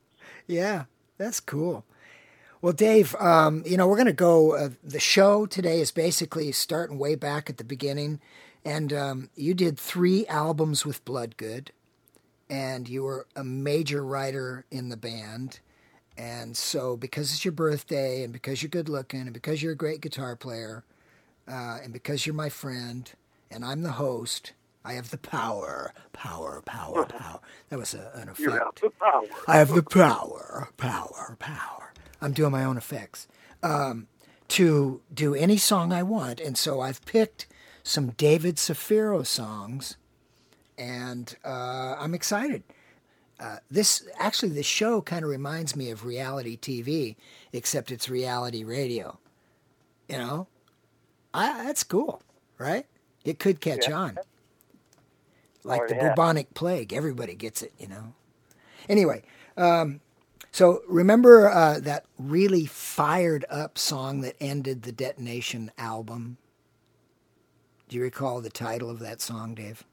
[0.46, 0.84] Yeah,
[1.18, 1.84] that's cool.
[2.60, 4.52] Well, Dave, um, you know, we're going to go.
[4.56, 8.20] Uh, the show today is basically starting way back at the beginning.
[8.64, 11.72] And um, you did three albums with Bloodgood,
[12.48, 15.60] and you were a major writer in the band.
[16.16, 19.76] And so, because it's your birthday, and because you're good looking, and because you're a
[19.76, 20.84] great guitar player,
[21.46, 23.12] uh, and because you're my friend,
[23.50, 24.52] and I'm the host,
[24.84, 27.40] I have the power, power, power, power.
[27.70, 28.40] That was a, an effect.
[28.40, 29.22] You have the power.
[29.48, 31.92] I have the power, power, power.
[32.20, 33.26] I'm doing my own effects
[33.62, 34.06] um,
[34.48, 37.46] to do any song I want, and so I've picked
[37.82, 39.96] some David Zaffiro songs,
[40.76, 42.62] and uh, I'm excited.
[43.40, 47.16] Uh, this actually, the show kind of reminds me of reality TV,
[47.52, 49.18] except it's reality radio.
[50.08, 50.46] You know,
[51.32, 52.22] I, that's cool,
[52.58, 52.86] right?
[53.24, 54.18] It could catch on,
[55.64, 56.08] like Oh, the yeah.
[56.10, 56.92] bubonic plague.
[56.92, 58.14] Everybody gets it, you know.
[58.88, 59.22] Anyway,
[59.56, 60.00] um,
[60.52, 66.36] so remember uh, that really fired up song that ended the Detonation album?
[67.88, 69.84] Do you recall the title of that song, Dave?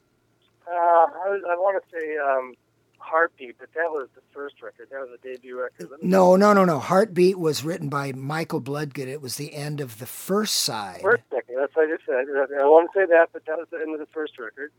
[0.68, 2.54] Uh, I, was, I want to say um,
[3.00, 4.88] Heartbeat, but that was the first record.
[4.92, 5.90] That was the debut record.
[6.02, 6.80] No, no, no, no.
[6.80, 9.08] Heartbeat was written by Michael Bloodgood.
[9.10, 11.02] It was the end of the first side.
[11.02, 11.56] First record.
[11.60, 12.26] That's what I just said.
[12.62, 14.72] I want to say that, but that was the end of the first record.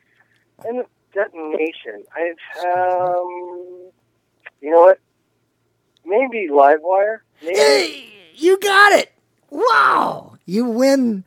[0.64, 2.04] And the detonation.
[2.14, 2.30] I
[2.66, 3.90] um,
[4.60, 4.98] you know what?
[6.04, 7.18] Maybe Livewire.
[7.42, 7.56] Maybe.
[7.58, 9.12] Hey, you got it!
[9.50, 11.24] Wow, you win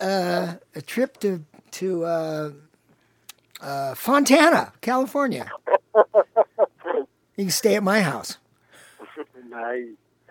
[0.00, 2.50] uh, a trip to to uh,
[3.60, 5.50] uh, Fontana, California.
[7.36, 8.38] You can stay at my house.
[9.50, 9.84] nice,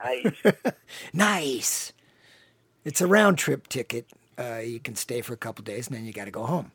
[0.04, 0.44] nice.
[1.14, 1.94] Nice.
[2.84, 4.08] It's a round trip ticket.
[4.40, 6.72] Uh, you can stay for a couple days and then you got to go home.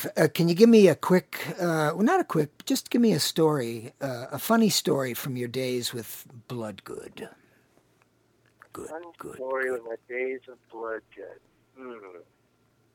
[0.00, 3.00] Dave, uh, can you give me a quick, uh, well, not a quick, just give
[3.00, 7.28] me a story, uh, a funny story from your days with Bloodgood.
[8.72, 9.34] Good, Funny good.
[9.34, 11.40] story with my days of blood good.
[11.76, 12.20] Hmm.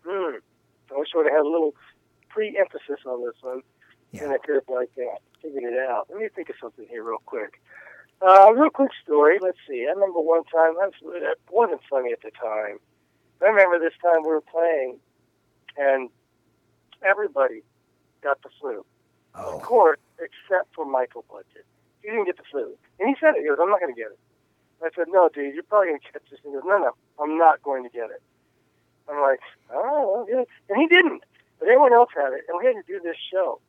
[0.06, 0.36] Hmm.
[0.94, 1.74] I wish I would have had a little
[2.30, 3.62] pre-emphasis on this one,
[4.14, 4.30] and Yeah.
[4.30, 6.08] I could have like uh, figured it out.
[6.10, 7.62] Let me think of something here real quick.
[8.22, 9.38] Uh, real quick story.
[9.42, 9.86] Let's see.
[9.86, 10.76] I remember one time.
[10.82, 12.80] I was, it wasn't funny at the time.
[13.42, 15.00] I remember this time we were playing,
[15.78, 16.10] and
[17.06, 17.62] everybody
[18.22, 18.86] got the flu.
[19.36, 19.58] Oh.
[19.58, 21.64] Of course, except for Michael Bloodgood.
[22.02, 22.74] He didn't get the flu.
[23.00, 23.42] And he said it.
[23.42, 24.20] He goes, I'm not going to get it.
[24.84, 26.40] I said, no, dude, you're probably going to catch this.
[26.44, 28.22] And he goes, no, no, I'm not going to get it.
[29.10, 29.40] I'm like,
[29.72, 30.44] oh, yeah.
[30.70, 31.24] And he didn't.
[31.60, 32.46] But everyone else had it.
[32.48, 33.60] And we had to do this show.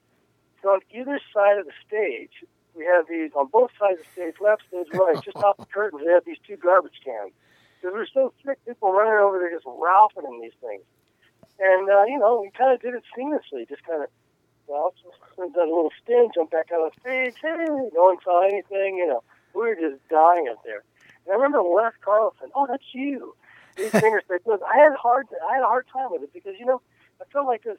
[0.62, 4.12] So on either side of the stage, we had these, on both sides of the
[4.12, 7.32] stage, left stage, right, just off the curtains, we had these two garbage cans.
[7.80, 10.82] Because we were so sick, people running over there just ralphing in these things.
[11.58, 14.08] And, uh, you know, we kind of did it seamlessly, just kind of
[14.68, 14.92] well,
[15.36, 17.34] does a little spin, jump back on the stage.
[17.40, 18.96] Hey, no one saw anything.
[18.96, 19.22] You know,
[19.54, 20.82] we were just dying up there.
[21.24, 22.50] And I remember Les Carlsen.
[22.54, 23.34] Oh, that's you.
[23.76, 24.22] These fingers.
[24.46, 26.80] Look, I had a hard, I had a hard time with it because you know,
[27.20, 27.78] I felt like this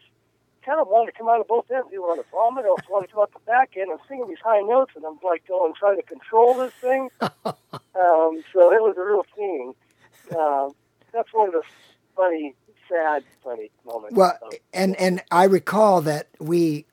[0.63, 1.87] kind of wanted to come out of both ends.
[1.91, 3.89] You want to vomit, or want to come out the back end.
[3.91, 7.09] I'm singing these high notes, and I'm like going trying to control this thing.
[7.21, 9.73] um, so it was a real scene.
[10.37, 10.71] Um,
[11.13, 11.63] that's one of the
[12.15, 12.53] funny,
[12.89, 14.15] sad, funny moments.
[14.15, 16.85] well, of- and and I recall that we,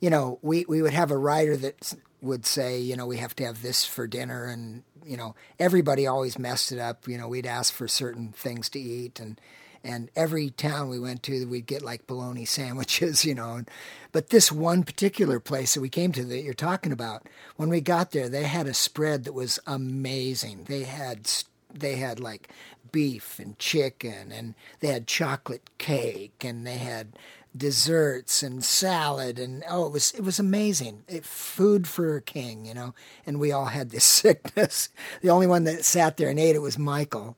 [0.00, 3.36] you know, we we would have a writer that would say, you know, we have
[3.36, 7.06] to have this for dinner, and you know, everybody always messed it up.
[7.08, 9.40] You know, we'd ask for certain things to eat, and
[9.82, 13.56] and every town we went to, we'd get like bologna sandwiches, you know.
[13.56, 13.70] And,
[14.12, 17.80] but this one particular place that we came to that you're talking about, when we
[17.82, 20.64] got there, they had a spread that was amazing.
[20.64, 21.30] They had
[21.72, 22.48] they had like
[22.94, 27.08] beef and chicken, and they had chocolate cake, and they had
[27.56, 31.02] desserts and salad, and oh, it was it was amazing.
[31.08, 32.94] It, food for a king, you know.
[33.26, 34.90] And we all had this sickness.
[35.22, 37.36] The only one that sat there and ate it was Michael.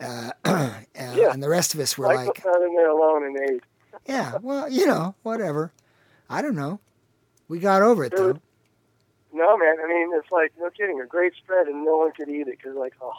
[0.00, 3.50] Uh, uh, And the rest of us were Michael like, sat in there alone and
[3.50, 3.64] ate.
[4.06, 5.72] yeah, well, you know, whatever.
[6.30, 6.78] I don't know.
[7.48, 8.38] We got over it though.
[9.32, 9.76] No, man.
[9.84, 11.00] I mean, it's like no kidding.
[11.00, 13.12] A great spread, and no one could eat it because, like, oh,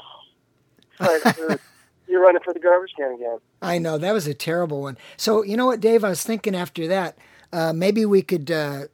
[1.00, 1.58] like, uh,
[2.08, 3.38] you're running for the garbage can again.
[3.62, 4.98] I know that was a terrible one.
[5.18, 6.04] So you know what, Dave?
[6.04, 7.18] I was thinking after that,
[7.52, 8.86] uh, maybe we could, uh,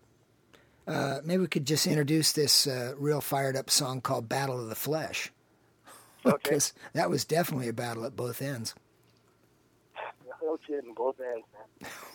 [0.88, 4.70] uh, maybe we could just introduce this uh, real fired up song called "Battle of
[4.70, 5.32] the Flesh,"
[6.26, 6.38] Okay.
[6.44, 8.76] because that was definitely a battle at both ends.
[10.44, 11.46] No kidding, both ends,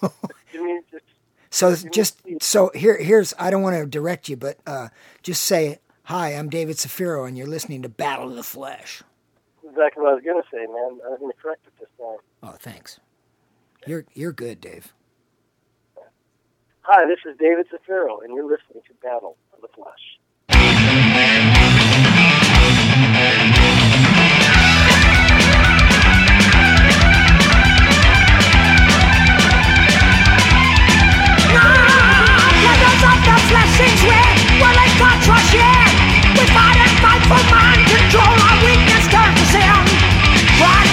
[0.02, 0.10] man.
[0.90, 1.04] just
[1.50, 4.88] So just so here, here's I don't want to direct you, but uh,
[5.22, 6.30] just say hi.
[6.30, 9.02] I'm David Zaffiro, and you're listening to "Battle of the Flesh."
[9.70, 10.98] Exactly what I was gonna say, man.
[11.06, 12.18] I was gonna correct it this time.
[12.42, 12.98] Oh, thanks.
[13.86, 14.92] You're you're good, Dave.
[16.82, 20.18] Hi, this is David Zaffiro, and you're listening to Battle of the Flesh.
[32.60, 35.90] Brothers of the flesh is red, well they can't trust yet.
[36.34, 38.59] We fight and fight for mind control,
[39.54, 40.89] our weakness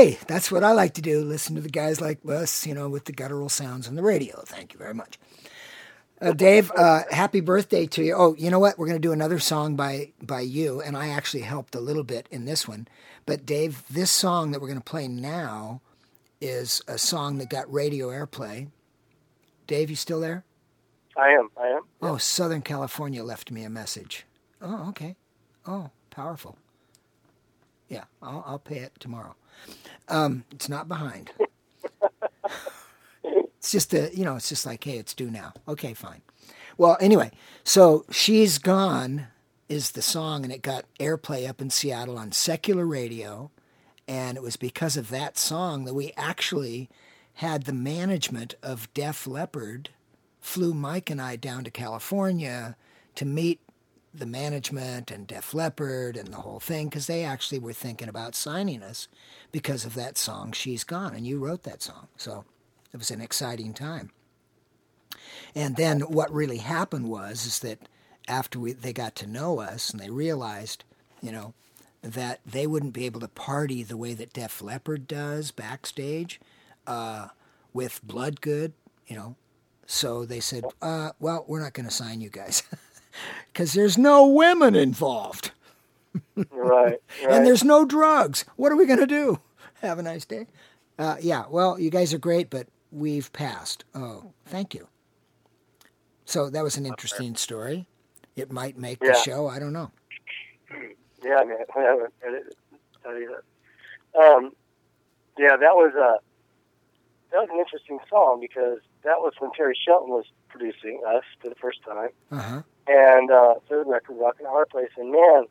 [0.00, 1.22] hey, that's what I like to do.
[1.22, 4.42] Listen to the guys like us, you know, with the guttural sounds on the radio.
[4.46, 5.18] Thank you very much.
[6.22, 8.14] Uh, Dave, uh, happy birthday to you.
[8.14, 8.78] Oh, you know what?
[8.78, 12.04] We're going to do another song by by you, and I actually helped a little
[12.04, 12.88] bit in this one.
[13.26, 15.80] But Dave, this song that we're going to play now
[16.40, 18.68] is a song that got radio airplay.
[19.66, 20.44] Dave, you still there?
[21.16, 21.50] I am.
[21.58, 21.82] I am.
[22.02, 24.26] Oh, Southern California left me a message.
[24.62, 25.16] Oh, okay.
[25.66, 26.56] Oh, powerful.
[27.88, 29.34] Yeah, I'll, I'll pay it tomorrow.
[30.10, 31.30] Um, it's not behind.
[33.24, 35.52] it's just a, you know, it's just like, hey, it's due now.
[35.68, 36.22] Okay, fine.
[36.76, 37.30] Well, anyway,
[37.64, 39.28] so she's gone
[39.68, 43.50] is the song, and it got airplay up in Seattle on secular radio,
[44.08, 46.90] and it was because of that song that we actually
[47.34, 49.90] had the management of Def Leppard
[50.40, 52.76] flew Mike and I down to California
[53.14, 53.60] to meet
[54.12, 58.34] the management and Def Leppard and the whole thing because they actually were thinking about
[58.34, 59.08] signing us
[59.52, 62.44] because of that song "She's Gone," and you wrote that song, so
[62.92, 64.10] it was an exciting time.
[65.54, 67.88] And then what really happened was is that
[68.28, 70.84] after we they got to know us and they realized,
[71.20, 71.54] you know,
[72.02, 76.40] that they wouldn't be able to party the way that Def Leppard does backstage
[76.86, 77.28] uh,
[77.72, 78.72] with Bloodgood,
[79.06, 79.36] you know.
[79.86, 82.62] So they said, uh, "Well, we're not going to sign you guys
[83.52, 85.52] because there's no women involved
[86.34, 86.46] Right.
[86.54, 86.98] right.
[87.28, 88.44] and there's no drugs.
[88.56, 89.40] What are we going to do?
[89.82, 90.46] Have a nice day."
[90.98, 93.84] Uh, yeah, well, you guys are great, but we've passed.
[93.94, 94.88] Oh, thank you.
[96.24, 97.86] So that was an interesting story.
[98.36, 99.48] It might make the show.
[99.48, 99.90] I don't know.
[101.22, 101.58] Yeah, man.
[101.76, 102.54] I haven't I didn't
[103.02, 104.18] tell that.
[104.18, 104.52] Um,
[105.38, 106.18] yeah, that was a
[107.30, 111.50] that was an interesting song because that was when Terry Shelton was producing us for
[111.50, 112.62] the first time, Uh huh.
[112.90, 115.44] And uh, third record, Rock and a Hard Place, and man,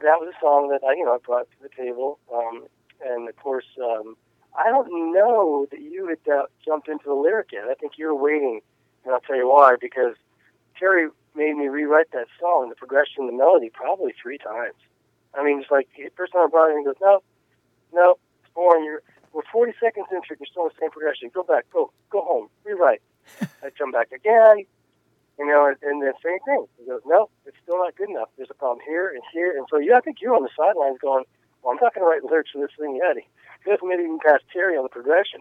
[0.00, 2.66] that was a song that I you know I brought to the table, um,
[3.04, 4.16] and of course, um,
[4.56, 7.64] I don't know that you had uh, jumped into the lyric yet.
[7.68, 8.60] I think you were waiting,
[9.04, 10.14] and I'll tell you why because
[10.78, 14.76] Terry made me rewrite that song, the progression, the melody, probably three times.
[15.34, 17.22] I mean, it's like the first time I brought it, he goes, "No,
[17.92, 18.84] no, it's boring.
[18.84, 19.02] You're
[19.32, 20.38] we're 40 seconds into it.
[20.38, 21.30] You're still in the same progression.
[21.34, 21.66] Go back.
[21.72, 22.48] Go go home.
[22.64, 23.02] Rewrite."
[23.62, 24.66] I come back again,
[25.38, 26.66] you know, and, and the same thing.
[26.78, 28.28] He goes, "No, it's still not good enough.
[28.36, 30.98] There's a problem here and here." And so, yeah, I think you're on the sidelines
[31.00, 31.24] going,
[31.62, 34.40] "Well, I'm not going to write lyrics for this thing yet." He doesn't even pass
[34.52, 35.40] Terry on the progression.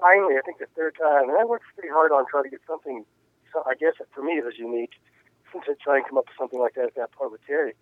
[0.00, 2.60] Finally, I think the third time, and I worked pretty hard on trying to get
[2.66, 3.04] something.
[3.52, 4.94] So I guess for me it was unique
[5.52, 7.74] since I tried to come up with something like that at that point with Terry.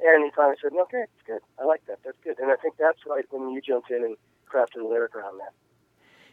[0.00, 1.42] And he finally said, "Okay, it's good.
[1.58, 1.98] I like that.
[2.04, 4.16] That's good." And I think that's right when you jumped in and
[4.46, 5.52] crafted a lyric around that.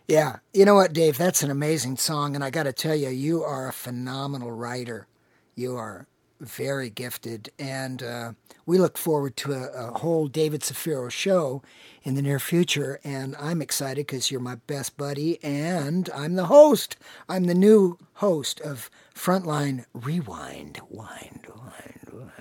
[0.08, 0.38] Yeah.
[0.53, 1.18] You know what, Dave?
[1.18, 2.36] That's an amazing song.
[2.36, 5.08] And I got to tell you, you are a phenomenal writer.
[5.56, 6.08] You are
[6.39, 7.49] very gifted.
[7.58, 8.34] And uh,
[8.66, 11.64] we look forward to a, a whole David Zaffiro show
[12.03, 12.99] in the near future.
[13.03, 15.43] And I'm excited because you're my best buddy.
[15.43, 16.97] And I'm the host.
[17.28, 20.82] I'm the new host of Frontline Rewind.
[20.89, 22.32] Wind, wind, wind.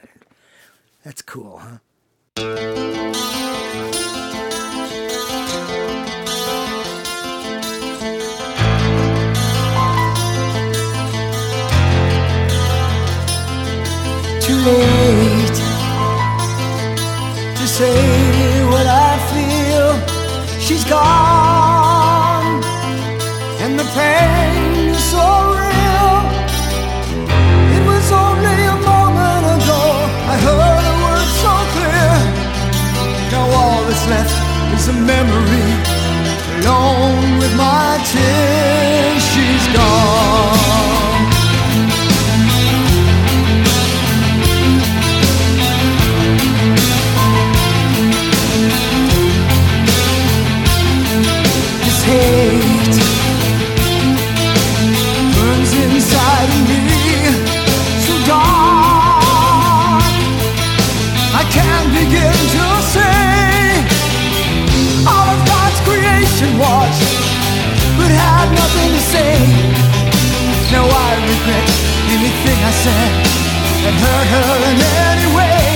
[1.02, 1.78] That's cool, huh?
[14.64, 15.58] Late
[17.58, 19.88] to say what I feel.
[20.58, 22.62] She's gone,
[23.62, 25.26] and the pain is so
[25.60, 26.12] real.
[27.76, 29.82] It was only a moment ago
[30.32, 32.14] I heard a word so clear.
[33.32, 34.36] Now all that's left
[34.76, 35.68] is a memory,
[36.56, 39.22] alone with my tears.
[39.32, 40.23] She's gone.
[72.14, 73.14] Regret anything I said
[73.82, 74.78] that hurt her in
[75.10, 75.73] any way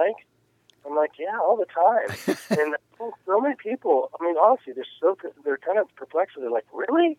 [0.00, 0.26] talk to Les and Mike?"
[0.86, 2.76] I'm like, "Yeah, all the time." and
[3.26, 4.10] so many people.
[4.20, 6.36] I mean, honestly, they're so they're kind of perplexed.
[6.38, 7.18] They're like, "Really?"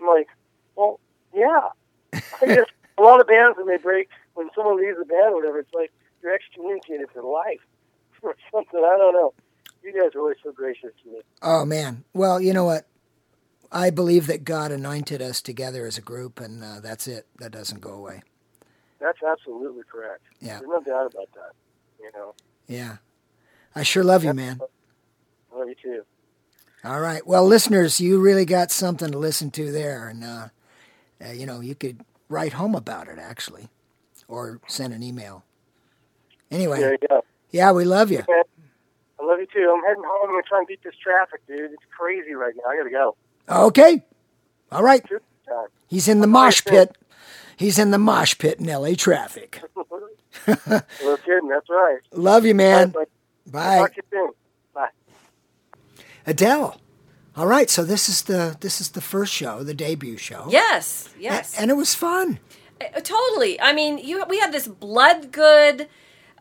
[0.00, 0.28] I'm like,
[0.76, 1.00] "Well,
[1.34, 1.68] yeah."
[2.12, 2.66] I guess
[2.98, 5.74] a lot of bands when they break, when someone leaves the band or whatever, it's
[5.74, 5.92] like
[6.22, 7.60] you're excommunicated for life
[8.22, 8.80] or something.
[8.80, 9.32] I don't know.
[9.82, 11.20] You guys are always so gracious to me.
[11.42, 12.04] Oh man.
[12.12, 12.86] Well, you know what?
[13.72, 17.26] I believe that God anointed us together as a group, and uh, that's it.
[17.38, 18.22] That doesn't go away.
[19.00, 20.22] That's absolutely correct.
[20.40, 20.58] Yeah.
[20.58, 21.52] There's no doubt about that.
[22.02, 22.34] You know,
[22.66, 22.96] Yeah.
[23.74, 24.60] I sure love you, man.
[25.54, 26.02] Love you too.
[26.84, 27.24] All right.
[27.26, 30.48] Well, listeners, you really got something to listen to there, and uh,
[31.24, 33.68] uh, you know you could write home about it actually,
[34.28, 35.44] or send an email.
[36.50, 37.22] Anyway, There you go.
[37.50, 38.24] yeah, we love you.
[38.28, 39.72] I love you too.
[39.76, 40.30] I'm heading home.
[40.30, 41.70] I'm gonna try and beat this traffic, dude.
[41.72, 42.70] It's crazy right now.
[42.70, 43.16] I gotta go.
[43.66, 44.02] Okay.
[44.72, 45.04] All right.
[45.88, 46.96] He's in the mosh pit.
[47.56, 49.60] He's in the mosh pit in LA traffic.
[50.46, 51.48] No kidding.
[51.48, 51.98] That's right.
[52.12, 52.92] Love you, man.
[52.94, 53.08] All right.
[53.46, 53.78] Bye.
[53.78, 54.30] Talk to you soon.
[54.74, 54.88] Bye.
[56.26, 56.80] Adele.
[57.36, 60.46] All right, so this is the this is the first show, the debut show.
[60.50, 61.56] Yes, A- yes.
[61.58, 62.38] And it was fun.
[62.80, 63.60] Uh, Totally.
[63.60, 65.88] I mean, you we had this Bloodgood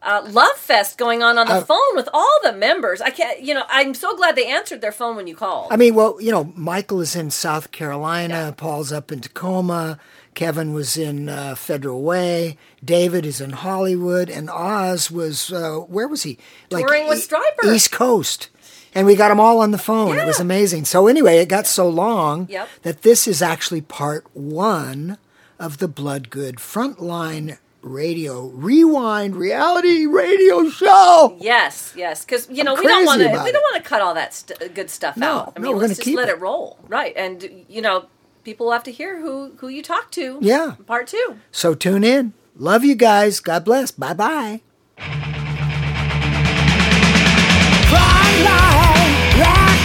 [0.02, 3.02] uh, love fest going on on the Uh, phone with all the members.
[3.02, 5.72] I can't, you know, I'm so glad they answered their phone when you called.
[5.72, 8.52] I mean, well, you know, Michael is in South Carolina, Yeah.
[8.52, 10.00] Paul's up in Tacoma,
[10.34, 16.08] Kevin was in uh, Federal Way, David is in Hollywood, and Oz was uh, where
[16.08, 16.38] was he?
[16.70, 17.74] Touring with Stryper.
[17.74, 18.50] East Coast.
[18.96, 20.18] And we got them all on the phone.
[20.18, 20.86] It was amazing.
[20.86, 22.68] So anyway, it got so long Yep.
[22.82, 25.18] that this is actually part one
[25.60, 31.38] of the Bloodgood Frontline Radio Rewind Reality Radio Show.
[31.40, 34.14] yes, yes, because you know we don't want to we don't want to cut all
[34.16, 35.54] that st- good stuff No, out.
[35.56, 36.34] I no, mean, we're let's gonna keep let it.
[36.38, 36.42] it.
[36.42, 37.14] roll, right?
[37.16, 38.08] And you know,
[38.50, 40.40] people will have to hear who who you talk to.
[40.42, 40.74] Yeah.
[40.88, 41.38] Part two.
[41.52, 42.34] So tune in.
[42.56, 43.40] Love you guys.
[43.40, 43.92] God bless.
[43.92, 44.62] Bye bye.